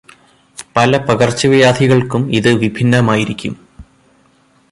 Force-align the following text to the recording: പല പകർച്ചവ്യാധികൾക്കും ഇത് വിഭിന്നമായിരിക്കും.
പല 0.77 0.97
പകർച്ചവ്യാധികൾക്കും 0.97 2.23
ഇത് 2.33 2.49
വിഭിന്നമായിരിക്കും. 2.53 3.53